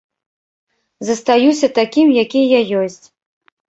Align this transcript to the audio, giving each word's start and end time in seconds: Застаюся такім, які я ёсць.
Застаюся 1.11 1.71
такім, 1.79 2.07
які 2.23 2.41
я 2.57 2.67
ёсць. 2.85 3.03